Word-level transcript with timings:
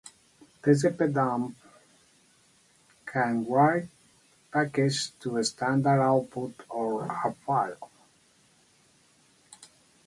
Tcpdump 0.63 1.53
can 3.05 3.45
write 3.47 3.87
packets 4.51 5.11
to 5.19 5.43
standard 5.43 6.01
output 6.01 6.55
or 6.71 7.05
a 7.05 7.31
file. 7.45 7.91